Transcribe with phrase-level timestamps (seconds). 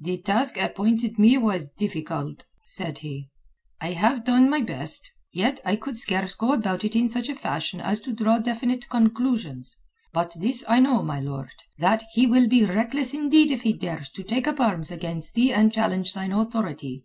[0.00, 3.28] "The task appointed me was difficult," said he.
[3.82, 5.10] "I have done my best.
[5.30, 8.88] Yet I could scarce go about it in such a fashion as to draw definite
[8.88, 9.76] conclusions.
[10.14, 14.08] But this I know, my lord, that he will be reckless indeed if he dares
[14.12, 17.04] to take up arms against thee and challenge thine authority.